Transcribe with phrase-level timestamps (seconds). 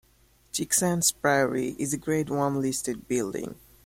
[0.51, 3.53] Chicksands Priory is a Grade One listed building.